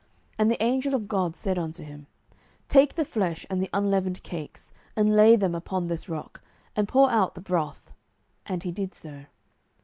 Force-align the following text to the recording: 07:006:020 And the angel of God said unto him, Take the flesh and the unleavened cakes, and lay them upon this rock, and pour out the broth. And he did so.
07:006:020 0.01 0.09
And 0.39 0.51
the 0.51 0.63
angel 0.63 0.95
of 0.95 1.07
God 1.07 1.35
said 1.35 1.59
unto 1.59 1.83
him, 1.83 2.07
Take 2.67 2.95
the 2.95 3.05
flesh 3.05 3.45
and 3.51 3.61
the 3.61 3.69
unleavened 3.71 4.23
cakes, 4.23 4.73
and 4.95 5.15
lay 5.15 5.35
them 5.35 5.53
upon 5.53 5.89
this 5.89 6.09
rock, 6.09 6.41
and 6.75 6.87
pour 6.87 7.11
out 7.11 7.35
the 7.35 7.39
broth. 7.41 7.91
And 8.47 8.63
he 8.63 8.71
did 8.71 8.95
so. 8.95 9.25